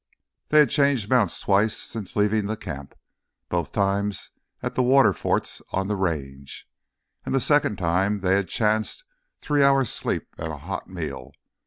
[0.47, 2.95] They had changed mounts twice since leaving the camp,
[3.49, 4.31] both times
[4.63, 6.67] at the water forts on the Range.
[7.23, 9.03] And the second time they had chanced
[9.41, 11.33] three hours' sleep and a hot meal.